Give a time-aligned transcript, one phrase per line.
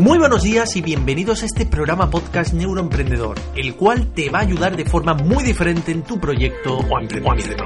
[0.00, 4.42] Muy buenos días y bienvenidos a este programa podcast Neuroemprendedor, el cual te va a
[4.42, 7.64] ayudar de forma muy diferente en tu proyecto o emprendimiento.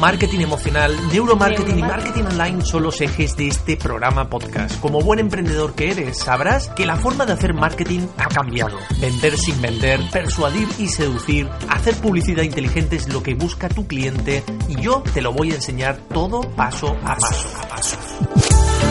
[0.00, 4.78] Marketing emocional, neuromarketing y marketing online son los ejes de este programa podcast.
[4.78, 8.78] Como buen emprendedor que eres, sabrás que la forma de hacer marketing ha cambiado.
[9.00, 14.44] Vender sin vender, persuadir y seducir, hacer publicidad inteligente es lo que busca tu cliente
[14.68, 17.48] y yo te lo voy a enseñar todo paso a paso.
[17.60, 18.53] A paso.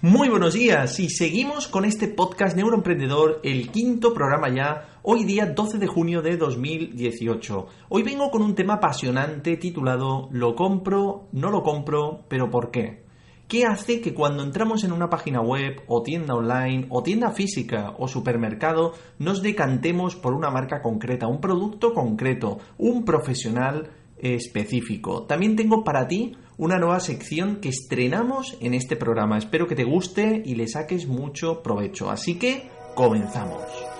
[0.00, 5.46] Muy buenos días y seguimos con este podcast Neuroemprendedor, el quinto programa ya, hoy día
[5.46, 7.66] 12 de junio de 2018.
[7.88, 13.02] Hoy vengo con un tema apasionante titulado Lo compro, no lo compro, pero ¿por qué?
[13.48, 17.96] ¿Qué hace que cuando entramos en una página web o tienda online o tienda física
[17.98, 25.24] o supermercado nos decantemos por una marca concreta, un producto concreto, un profesional específico?
[25.24, 29.38] También tengo para ti una nueva sección que estrenamos en este programa.
[29.38, 32.10] Espero que te guste y le saques mucho provecho.
[32.10, 33.97] Así que comenzamos.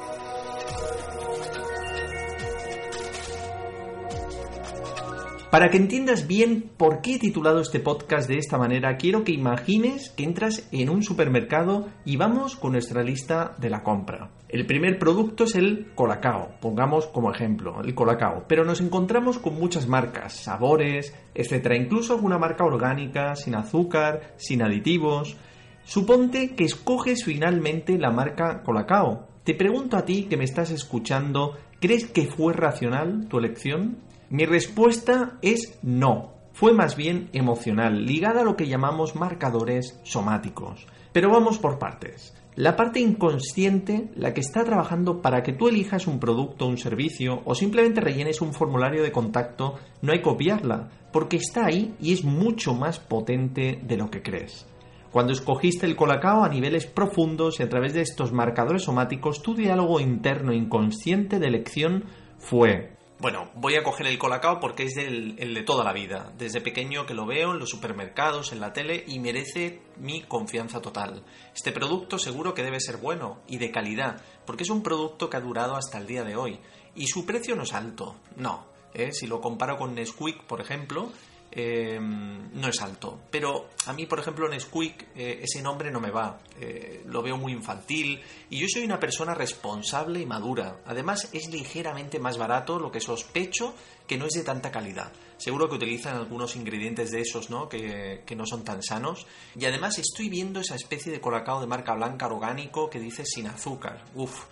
[5.51, 9.33] Para que entiendas bien por qué he titulado este podcast de esta manera, quiero que
[9.33, 14.29] imagines que entras en un supermercado y vamos con nuestra lista de la compra.
[14.51, 19.55] El primer producto es el colacao, pongamos como ejemplo, el colacao, pero nos encontramos con
[19.55, 25.39] muchas marcas, sabores, etcétera, incluso alguna marca orgánica, sin azúcar, sin aditivos.
[25.85, 29.29] Suponte que escoges finalmente la marca colacao.
[29.45, 34.07] Te pregunto a ti que me estás escuchando, ¿crees que fue racional tu elección?
[34.31, 36.35] Mi respuesta es no.
[36.53, 40.87] Fue más bien emocional, ligada a lo que llamamos marcadores somáticos.
[41.15, 42.35] Pero vamos por partes.
[42.55, 47.41] La parte inconsciente, la que está trabajando para que tú elijas un producto, un servicio
[47.47, 52.23] o simplemente rellenes un formulario de contacto, no hay copiarla, porque está ahí y es
[52.25, 54.67] mucho más potente de lo que crees.
[55.11, 59.55] Cuando escogiste el colacao a niveles profundos y a través de estos marcadores somáticos, tu
[59.55, 62.05] diálogo interno inconsciente de elección
[62.37, 66.33] fue bueno, voy a coger el colacao porque es el de toda la vida.
[66.39, 70.81] Desde pequeño que lo veo en los supermercados, en la tele y merece mi confianza
[70.81, 71.25] total.
[71.55, 75.37] Este producto seguro que debe ser bueno y de calidad, porque es un producto que
[75.37, 76.61] ha durado hasta el día de hoy.
[76.95, 78.67] Y su precio no es alto, no.
[78.95, 79.13] ¿eh?
[79.13, 81.11] Si lo comparo con Nesquik, por ejemplo,
[81.51, 83.21] eh, no es alto.
[83.31, 86.41] Pero a mí, por ejemplo, en Squeak eh, ese nombre no me va.
[86.61, 88.21] Eh, lo veo muy infantil.
[88.51, 90.81] Y yo soy una persona responsable y madura.
[90.87, 93.75] Además, es ligeramente más barato, lo que sospecho
[94.07, 95.13] que no es de tanta calidad.
[95.37, 97.69] Seguro que utilizan algunos ingredientes de esos, ¿no?
[97.69, 99.27] Que, que no son tan sanos.
[99.59, 103.47] Y además estoy viendo esa especie de colacao de marca blanca orgánico que dice sin
[103.47, 104.05] azúcar.
[104.15, 104.45] Uf,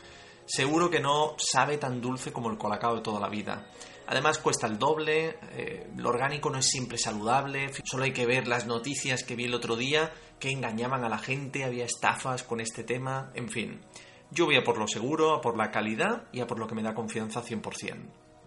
[0.46, 3.66] seguro que no sabe tan dulce como el colacao de toda la vida.
[4.06, 8.46] Además cuesta el doble, eh, lo orgánico no es siempre saludable, solo hay que ver
[8.46, 12.60] las noticias que vi el otro día que engañaban a la gente, había estafas con
[12.60, 13.80] este tema, en fin.
[14.30, 16.74] Yo voy a por lo seguro, a por la calidad y a por lo que
[16.74, 17.96] me da confianza 100%.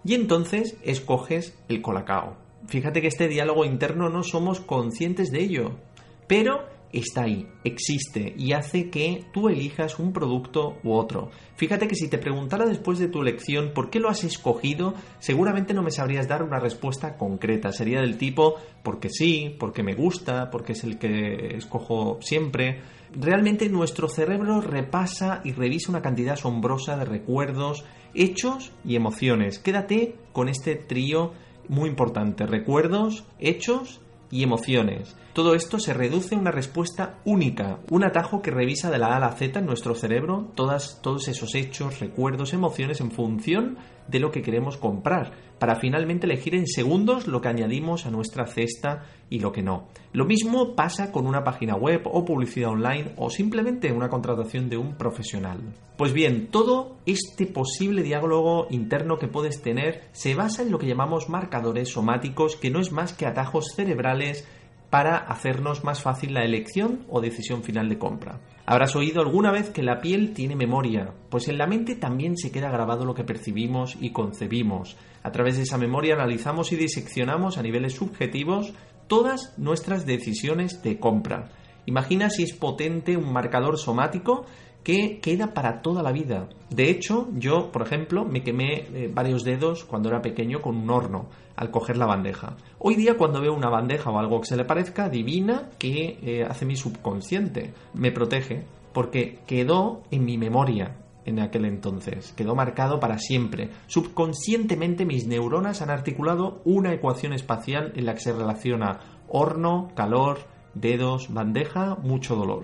[0.03, 2.37] Y entonces escoges el colacao.
[2.67, 5.79] Fíjate que este diálogo interno no somos conscientes de ello,
[6.27, 11.29] pero está ahí, existe y hace que tú elijas un producto u otro.
[11.55, 15.73] Fíjate que si te preguntara después de tu elección por qué lo has escogido, seguramente
[15.73, 17.71] no me sabrías dar una respuesta concreta.
[17.71, 22.81] Sería del tipo porque sí, porque me gusta, porque es el que escojo siempre.
[23.13, 27.83] Realmente nuestro cerebro repasa y revisa una cantidad asombrosa de recuerdos,
[28.13, 29.59] hechos y emociones.
[29.59, 31.33] Quédate con este trío
[31.67, 32.45] muy importante.
[32.45, 34.01] Recuerdos, hechos
[34.31, 35.15] y emociones.
[35.33, 39.17] Todo esto se reduce a una respuesta única, un atajo que revisa de la A
[39.17, 43.77] a la Z en nuestro cerebro todas, todos esos hechos, recuerdos, emociones en función
[44.07, 48.47] de lo que queremos comprar, para finalmente elegir en segundos lo que añadimos a nuestra
[48.47, 49.87] cesta y lo que no.
[50.13, 54.77] Lo mismo pasa con una página web o publicidad online o simplemente una contratación de
[54.77, 55.59] un profesional.
[55.95, 60.87] Pues bien, todo este posible diálogo interno que puedes tener se basa en lo que
[60.87, 64.47] llamamos marcadores somáticos, que no es más que atajos cerebrales
[64.89, 68.39] para hacernos más fácil la elección o decisión final de compra.
[68.65, 72.51] Habrás oído alguna vez que la piel tiene memoria, pues en la mente también se
[72.51, 74.97] queda grabado lo que percibimos y concebimos.
[75.23, 78.73] A través de esa memoria analizamos y diseccionamos a niveles subjetivos
[79.07, 81.49] todas nuestras decisiones de compra.
[81.85, 84.45] Imagina si es potente un marcador somático
[84.83, 86.49] que queda para toda la vida.
[86.69, 90.89] De hecho, yo, por ejemplo, me quemé eh, varios dedos cuando era pequeño con un
[90.89, 92.55] horno al coger la bandeja.
[92.77, 96.43] Hoy día, cuando veo una bandeja o algo que se le parezca, adivina qué eh,
[96.43, 97.73] hace mi subconsciente.
[97.93, 100.95] Me protege porque quedó en mi memoria
[101.25, 102.33] en aquel entonces.
[102.33, 103.69] Quedó marcado para siempre.
[103.87, 110.39] Subconscientemente mis neuronas han articulado una ecuación espacial en la que se relaciona horno, calor,
[110.73, 112.63] dedos, bandeja, mucho dolor.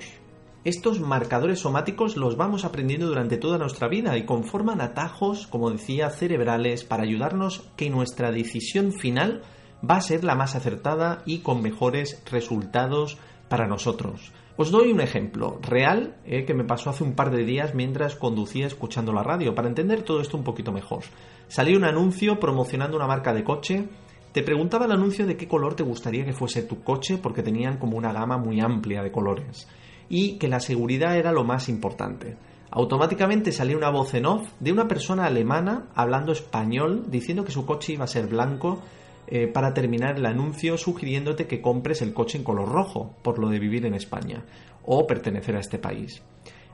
[0.65, 6.09] Estos marcadores somáticos los vamos aprendiendo durante toda nuestra vida y conforman atajos, como decía,
[6.09, 9.43] cerebrales para ayudarnos que nuestra decisión final
[9.87, 14.33] va a ser la más acertada y con mejores resultados para nosotros.
[14.57, 18.15] Os doy un ejemplo real eh, que me pasó hace un par de días mientras
[18.15, 21.03] conducía escuchando la radio para entender todo esto un poquito mejor.
[21.47, 23.87] Salió un anuncio promocionando una marca de coche.
[24.31, 27.77] Te preguntaba el anuncio de qué color te gustaría que fuese tu coche porque tenían
[27.77, 29.67] como una gama muy amplia de colores
[30.09, 32.37] y que la seguridad era lo más importante.
[32.71, 37.65] Automáticamente salió una voz en off de una persona alemana hablando español diciendo que su
[37.65, 38.81] coche iba a ser blanco
[39.27, 43.49] eh, para terminar el anuncio sugiriéndote que compres el coche en color rojo por lo
[43.49, 44.43] de vivir en España
[44.83, 46.21] o pertenecer a este país.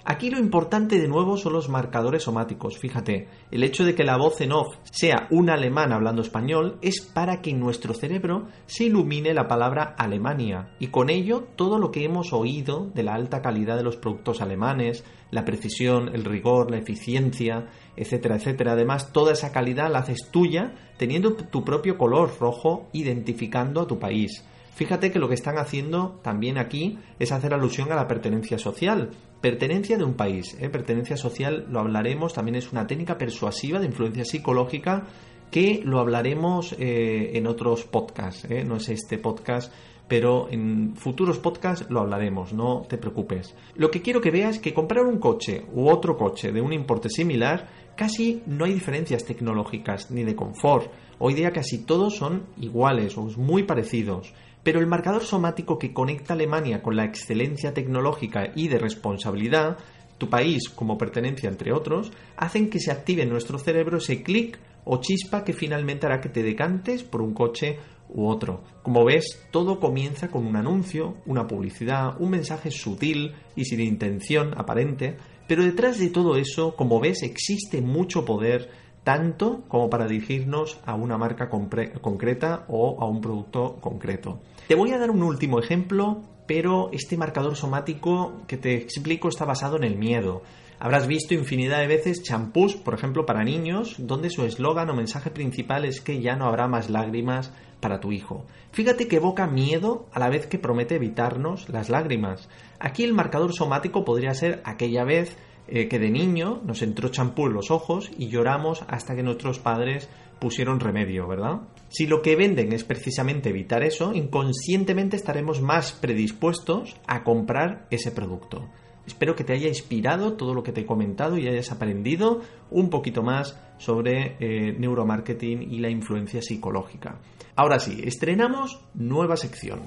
[0.03, 2.79] Aquí lo importante de nuevo son los marcadores somáticos.
[2.79, 7.01] Fíjate, el hecho de que la voz en off sea un alemán hablando español es
[7.01, 11.91] para que en nuestro cerebro se ilumine la palabra Alemania y con ello todo lo
[11.91, 16.71] que hemos oído de la alta calidad de los productos alemanes, la precisión, el rigor,
[16.71, 18.71] la eficiencia, etcétera, etcétera.
[18.73, 23.99] Además, toda esa calidad la haces tuya teniendo tu propio color rojo identificando a tu
[23.99, 24.43] país.
[24.73, 29.11] Fíjate que lo que están haciendo también aquí es hacer alusión a la pertenencia social.
[29.41, 30.69] Pertenencia de un país, ¿eh?
[30.69, 35.07] pertenencia social, lo hablaremos, también es una técnica persuasiva de influencia psicológica
[35.51, 38.63] que lo hablaremos eh, en otros podcasts, ¿eh?
[38.63, 39.73] no es este podcast,
[40.07, 43.55] pero en futuros podcasts lo hablaremos, no te preocupes.
[43.75, 46.71] Lo que quiero que veas es que comprar un coche u otro coche de un
[46.71, 50.91] importe similar, casi no hay diferencias tecnológicas ni de confort.
[51.23, 54.33] Hoy día casi todos son iguales o muy parecidos.
[54.63, 59.77] Pero el marcador somático que conecta Alemania con la excelencia tecnológica y de responsabilidad,
[60.17, 64.57] tu país como pertenencia entre otros, hacen que se active en nuestro cerebro ese clic
[64.83, 67.77] o chispa que finalmente hará que te decantes por un coche
[68.09, 68.63] u otro.
[68.81, 74.55] Como ves, todo comienza con un anuncio, una publicidad, un mensaje sutil y sin intención
[74.57, 75.17] aparente,
[75.47, 78.71] pero detrás de todo eso, como ves, existe mucho poder
[79.03, 84.39] tanto como para dirigirnos a una marca concreta o a un producto concreto.
[84.67, 89.45] Te voy a dar un último ejemplo, pero este marcador somático que te explico está
[89.45, 90.43] basado en el miedo.
[90.79, 95.29] Habrás visto infinidad de veces champús, por ejemplo, para niños, donde su eslogan o mensaje
[95.29, 98.45] principal es que ya no habrá más lágrimas para tu hijo.
[98.71, 102.49] Fíjate que evoca miedo a la vez que promete evitarnos las lágrimas.
[102.79, 105.37] Aquí el marcador somático podría ser aquella vez
[105.67, 109.59] eh, que de niño nos entró champú en los ojos y lloramos hasta que nuestros
[109.59, 110.09] padres
[110.39, 111.61] pusieron remedio, ¿verdad?
[111.89, 118.11] Si lo que venden es precisamente evitar eso, inconscientemente estaremos más predispuestos a comprar ese
[118.11, 118.67] producto.
[119.05, 122.89] Espero que te haya inspirado todo lo que te he comentado y hayas aprendido un
[122.89, 127.19] poquito más sobre eh, neuromarketing y la influencia psicológica.
[127.55, 129.79] Ahora sí, estrenamos nueva sección.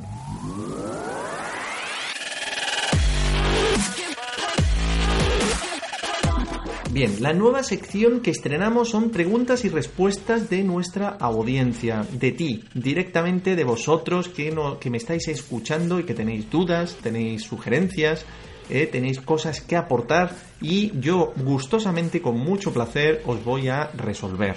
[6.94, 12.62] Bien, la nueva sección que estrenamos son preguntas y respuestas de nuestra audiencia, de ti,
[12.72, 18.24] directamente de vosotros que, no, que me estáis escuchando y que tenéis dudas, tenéis sugerencias,
[18.70, 24.54] eh, tenéis cosas que aportar y yo gustosamente, con mucho placer, os voy a resolver.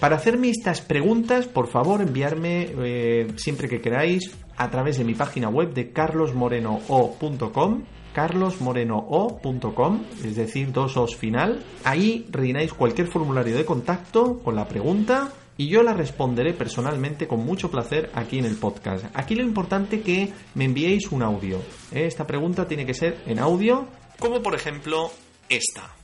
[0.00, 5.14] Para hacerme estas preguntas, por favor, enviarme eh, siempre que queráis a través de mi
[5.14, 7.84] página web de carlosmorenoo.com
[8.16, 11.62] carlosmorenoo.com, es decir, dos os final.
[11.84, 17.44] Ahí rellenáis cualquier formulario de contacto con la pregunta y yo la responderé personalmente con
[17.44, 19.04] mucho placer aquí en el podcast.
[19.12, 21.58] Aquí lo importante que me enviéis un audio.
[21.92, 22.06] ¿eh?
[22.06, 23.86] Esta pregunta tiene que ser en audio,
[24.18, 25.12] como por ejemplo
[25.50, 25.94] esta.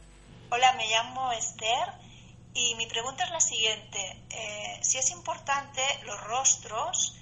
[0.51, 1.95] Hola, me llamo Esther
[2.53, 3.99] Y mi pregunta es la siguiente.
[4.29, 7.17] Eh, si es importante los rostros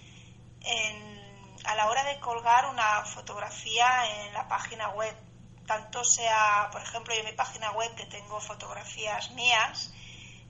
[1.65, 5.15] a la hora de colgar una fotografía en la página web,
[5.67, 9.93] tanto sea, por ejemplo, en mi página web que tengo fotografías mías,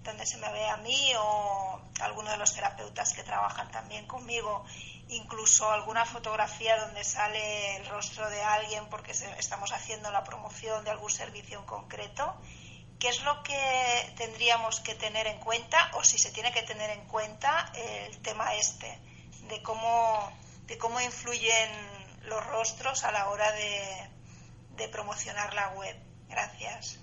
[0.02, 4.64] donde se me ve a mí o alguno de los terapeutas que trabajan también conmigo,
[5.08, 10.90] incluso alguna fotografía donde sale el rostro de alguien porque estamos haciendo la promoción de
[10.90, 12.34] algún servicio en concreto.
[12.98, 16.90] ¿Qué es lo que tendríamos que tener en cuenta o si se tiene que tener
[16.90, 18.98] en cuenta el tema este
[19.48, 20.30] de cómo,
[20.70, 21.68] de cómo influyen
[22.28, 25.94] los rostros a la hora de, promocionar la web?
[26.28, 26.98] Gracias.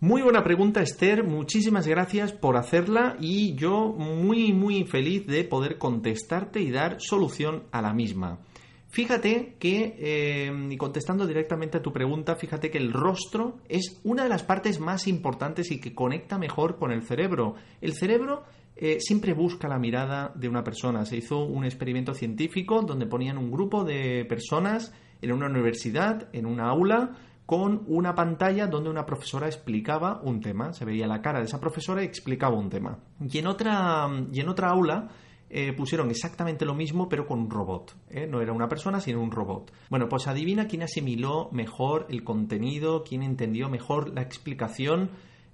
[0.00, 1.22] Muy buena pregunta, Esther.
[1.22, 7.68] Muchísimas gracias por hacerla y yo muy, muy feliz de poder contestarte y dar solución
[7.70, 8.40] a la misma.
[8.88, 14.28] Fíjate que, eh, contestando directamente a tu pregunta, fíjate que el rostro es una de
[14.28, 17.54] las partes más importantes y que conecta mejor con el cerebro.
[17.80, 18.42] El cerebro
[18.76, 21.04] eh, siempre busca la mirada de una persona.
[21.04, 26.46] Se hizo un experimento científico donde ponían un grupo de personas en una universidad, en
[26.46, 27.12] una aula,
[27.46, 30.72] con una pantalla donde una profesora explicaba un tema.
[30.72, 32.98] Se veía la cara de esa profesora y explicaba un tema.
[33.20, 35.08] Y en otra, y en otra aula
[35.52, 37.96] eh, pusieron exactamente lo mismo pero con un robot.
[38.08, 38.28] ¿eh?
[38.28, 39.72] No era una persona sino un robot.
[39.90, 45.10] Bueno, pues adivina quién asimiló mejor el contenido, quién entendió mejor la explicación.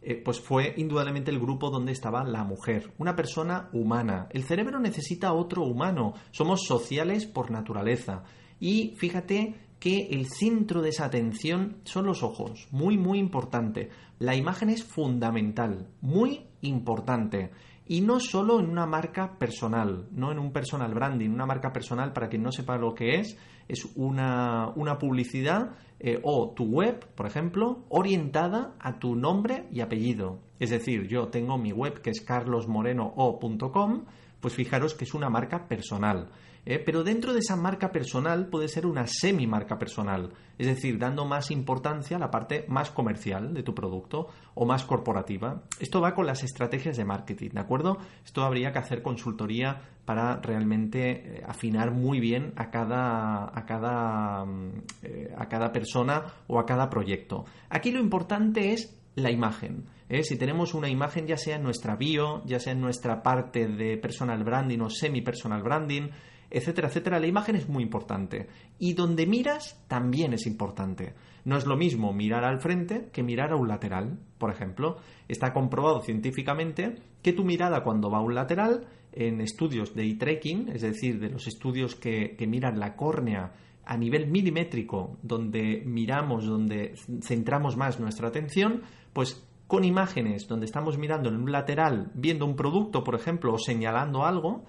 [0.08, 4.28] Eh, pues fue indudablemente el grupo donde estaba la mujer, una persona humana.
[4.30, 6.14] El cerebro necesita otro humano.
[6.30, 8.22] Somos sociales por naturaleza.
[8.60, 12.68] Y fíjate que el centro de esa atención son los ojos.
[12.70, 13.90] Muy, muy importante.
[14.20, 17.50] La imagen es fundamental, muy importante.
[17.88, 22.12] Y no solo en una marca personal, no en un personal branding, una marca personal,
[22.12, 23.38] para quien no sepa lo que es,
[23.68, 30.40] es una, publicidad eh, o tu web, por ejemplo, orientada a tu nombre y apellido.
[30.58, 34.04] Es decir, yo tengo mi web que es carlosmoreno.com,
[34.40, 36.30] pues fijaros que es una marca personal.
[36.66, 36.78] ¿Eh?
[36.84, 41.50] Pero dentro de esa marca personal puede ser una semi-marca personal, es decir, dando más
[41.50, 45.62] importancia a la parte más comercial de tu producto o más corporativa.
[45.80, 47.98] Esto va con las estrategias de marketing, ¿de acuerdo?
[48.24, 54.44] Esto habría que hacer consultoría para realmente eh, afinar muy bien a cada, a cada,
[54.44, 57.44] mm, eh, a cada persona o a cada proyecto.
[57.70, 59.86] Aquí lo importante es la imagen.
[60.22, 63.96] Si tenemos una imagen, ya sea en nuestra bio, ya sea en nuestra parte de
[63.96, 66.10] personal branding o semi-personal branding,
[66.56, 68.48] etcétera, etcétera, la imagen es muy importante.
[68.78, 71.14] Y donde miras también es importante.
[71.44, 74.96] No es lo mismo mirar al frente que mirar a un lateral, por ejemplo.
[75.28, 80.18] Está comprobado científicamente que tu mirada cuando va a un lateral, en estudios de eye
[80.18, 83.52] tracking, es decir, de los estudios que, que miran la córnea
[83.86, 88.82] a nivel milimétrico, donde miramos, donde centramos más nuestra atención,
[89.12, 93.58] pues con imágenes donde estamos mirando en un lateral, viendo un producto, por ejemplo, o
[93.58, 94.64] señalando algo,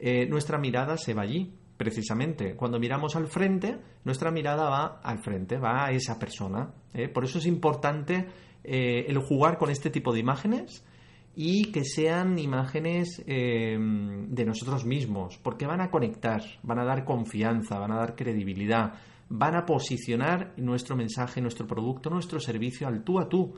[0.00, 2.54] eh, nuestra mirada se va allí, precisamente.
[2.54, 6.72] Cuando miramos al frente, nuestra mirada va al frente, va a esa persona.
[6.94, 7.08] ¿eh?
[7.08, 8.26] Por eso es importante
[8.64, 10.84] eh, el jugar con este tipo de imágenes
[11.34, 17.78] y que sean imágenes de nosotros mismos, porque van a conectar, van a dar confianza,
[17.78, 18.94] van a dar credibilidad,
[19.28, 23.54] van a posicionar nuestro mensaje, nuestro producto, nuestro servicio al tú a tú.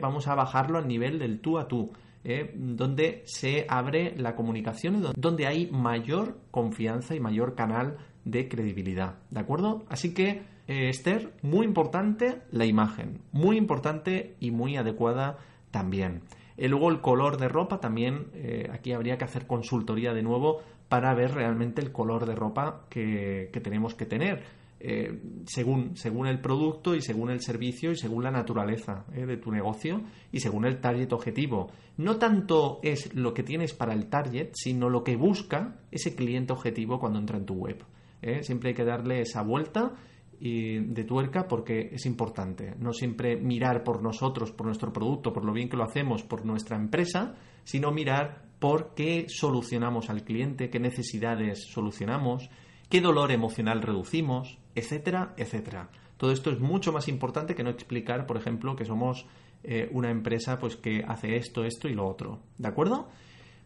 [0.00, 1.90] Vamos a bajarlo al nivel del tú a tú.
[2.26, 2.52] ¿Eh?
[2.54, 9.20] donde se abre la comunicación y donde hay mayor confianza y mayor canal de credibilidad.
[9.30, 9.84] ¿De acuerdo?
[9.88, 15.38] Así que, eh, Esther, muy importante la imagen, muy importante y muy adecuada
[15.70, 16.22] también.
[16.58, 21.14] Luego el color de ropa también, eh, aquí habría que hacer consultoría de nuevo para
[21.14, 24.42] ver realmente el color de ropa que tenemos que tener
[24.88, 29.36] eh, según, según el producto y según el servicio y según la naturaleza eh, de
[29.36, 30.00] tu negocio
[30.30, 31.72] y según el target objetivo.
[31.96, 36.52] No tanto es lo que tienes para el target, sino lo que busca ese cliente
[36.52, 37.82] objetivo cuando entra en tu web.
[38.22, 38.44] Eh.
[38.44, 39.92] Siempre hay que darle esa vuelta
[40.38, 42.76] de tuerca porque es importante.
[42.78, 46.44] No siempre mirar por nosotros, por nuestro producto, por lo bien que lo hacemos, por
[46.44, 52.50] nuestra empresa, sino mirar por qué solucionamos al cliente, qué necesidades solucionamos,
[52.88, 55.90] qué dolor emocional reducimos, etcétera, etcétera.
[56.16, 59.26] Todo esto es mucho más importante que no explicar, por ejemplo, que somos
[59.62, 62.40] eh, una empresa pues que hace esto, esto y lo otro.
[62.56, 63.08] ¿De acuerdo?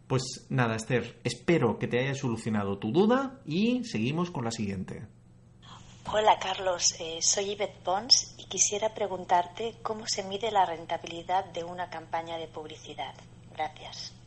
[0.06, 5.06] Pues nada, Esther, espero que te haya solucionado tu duda y seguimos con la siguiente.
[6.12, 11.62] Hola Carlos, eh, soy Yvette Pons y quisiera preguntarte cómo se mide la rentabilidad de
[11.62, 13.14] una campaña de publicidad.
[13.52, 14.19] Gracias.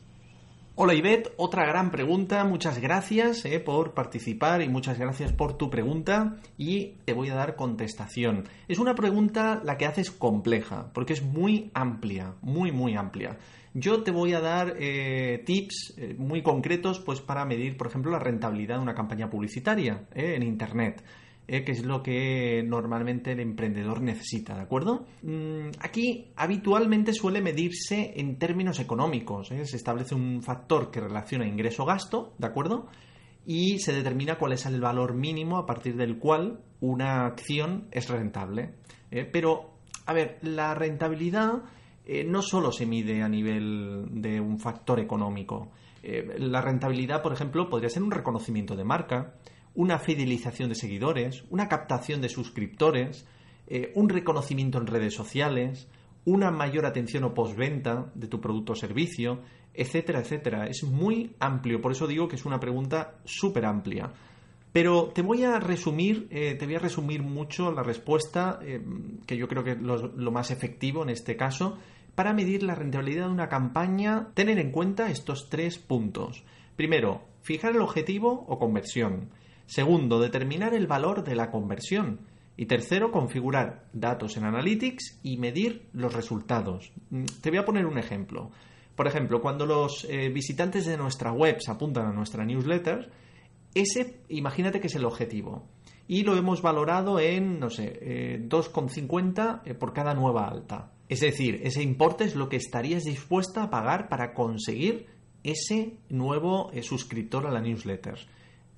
[0.76, 2.42] Hola Ivette, otra gran pregunta.
[2.42, 7.36] Muchas gracias eh, por participar y muchas gracias por tu pregunta y te voy a
[7.36, 8.48] dar contestación.
[8.66, 13.38] Es una pregunta la que haces compleja porque es muy amplia, muy muy amplia.
[13.72, 18.10] Yo te voy a dar eh, tips eh, muy concretos pues para medir, por ejemplo,
[18.10, 21.04] la rentabilidad de una campaña publicitaria en Internet.
[21.46, 25.04] Eh, que es lo que normalmente el emprendedor necesita, ¿de acuerdo?
[25.22, 29.66] Mm, aquí habitualmente suele medirse en términos económicos, ¿eh?
[29.66, 32.86] se establece un factor que relaciona ingreso-gasto, ¿de acuerdo?
[33.44, 38.08] Y se determina cuál es el valor mínimo a partir del cual una acción es
[38.08, 38.76] rentable.
[39.10, 39.28] ¿eh?
[39.30, 39.74] Pero,
[40.06, 41.62] a ver, la rentabilidad
[42.26, 45.72] no solo se mide a nivel de un factor económico.
[46.02, 49.36] la rentabilidad, por ejemplo, podría ser un reconocimiento de marca,
[49.74, 53.26] una fidelización de seguidores, una captación de suscriptores,
[53.66, 55.88] eh, un reconocimiento en redes sociales,
[56.24, 59.40] una mayor atención o postventa de tu producto o servicio,
[59.74, 60.66] etcétera, etcétera.
[60.66, 64.12] Es muy amplio, por eso digo que es una pregunta súper amplia.
[64.72, 68.82] Pero te voy a resumir, eh, te voy a resumir mucho la respuesta, eh,
[69.26, 71.78] que yo creo que es lo más efectivo en este caso,
[72.14, 76.44] para medir la rentabilidad de una campaña, tener en cuenta estos tres puntos.
[76.76, 79.30] Primero, fijar el objetivo o conversión.
[79.66, 82.20] Segundo, determinar el valor de la conversión.
[82.56, 86.92] Y tercero, configurar datos en Analytics y medir los resultados.
[87.10, 88.50] Mm, te voy a poner un ejemplo.
[88.94, 93.10] Por ejemplo, cuando los eh, visitantes de nuestra web se apuntan a nuestra newsletter,
[93.74, 95.66] ese, imagínate que es el objetivo.
[96.06, 100.92] Y lo hemos valorado en, no sé, 2,50 eh, eh, por cada nueva alta.
[101.08, 105.06] Es decir, ese importe es lo que estarías dispuesta a pagar para conseguir
[105.42, 108.18] ese nuevo suscriptor a la newsletter.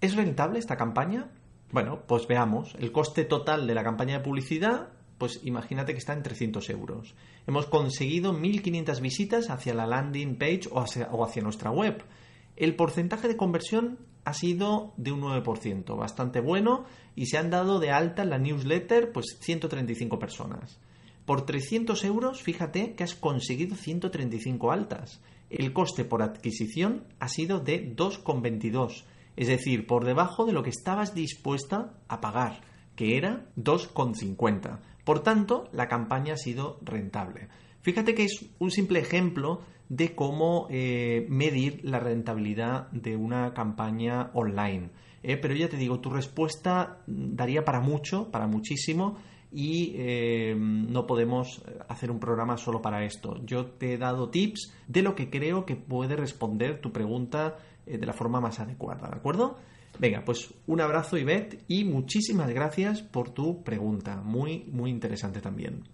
[0.00, 1.30] ¿Es rentable esta campaña?
[1.72, 2.74] Bueno, pues veamos.
[2.78, 4.88] El coste total de la campaña de publicidad,
[5.18, 7.14] pues imagínate que está en 300 euros.
[7.46, 12.04] Hemos conseguido 1.500 visitas hacia la landing page o hacia, nuestra web.
[12.56, 16.84] El porcentaje de conversión ha sido de un 9%, bastante bueno,
[17.14, 20.78] y se han dado de alta en la newsletter pues 135 personas.
[21.24, 25.20] Por 300 euros, fíjate que has conseguido 135 altas.
[25.48, 29.04] El coste por adquisición ha sido de 2,22
[29.36, 32.62] es decir, por debajo de lo que estabas dispuesta a pagar,
[32.96, 34.80] que era 2,50.
[35.04, 37.48] Por tanto, la campaña ha sido rentable.
[37.82, 44.30] Fíjate que es un simple ejemplo de cómo eh, medir la rentabilidad de una campaña
[44.34, 44.90] online.
[45.22, 49.16] Eh, pero ya te digo, tu respuesta daría para mucho, para muchísimo,
[49.52, 53.40] y eh, no podemos hacer un programa solo para esto.
[53.44, 57.99] Yo te he dado tips de lo que creo que puede responder tu pregunta eh,
[57.99, 59.56] de la forma más adecuada, ¿de acuerdo?
[59.99, 65.84] Venga, pues un abrazo Ivette y muchísimas gracias por tu pregunta, muy, muy interesante también.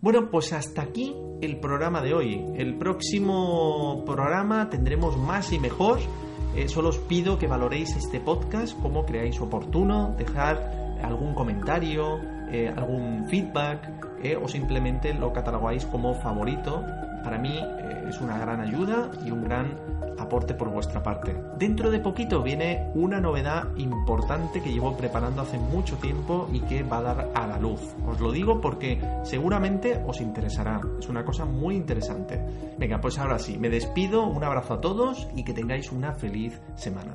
[0.00, 2.44] Bueno, pues hasta aquí el programa de hoy.
[2.56, 5.98] El próximo programa tendremos más y mejor.
[6.56, 12.18] Eh, solo os pido que valoréis este podcast como creáis oportuno, dejar algún comentario,
[12.52, 13.88] eh, algún feedback
[14.42, 16.84] o simplemente lo catalogáis como favorito.
[17.24, 17.58] Para mí
[18.08, 19.78] es una gran ayuda y un gran
[20.20, 21.34] aporte por vuestra parte.
[21.56, 26.82] Dentro de poquito viene una novedad importante que llevo preparando hace mucho tiempo y que
[26.82, 27.80] va a dar a la luz.
[28.06, 30.80] Os lo digo porque seguramente os interesará.
[30.98, 32.40] Es una cosa muy interesante.
[32.78, 36.60] Venga, pues ahora sí, me despido, un abrazo a todos y que tengáis una feliz
[36.74, 37.14] semana.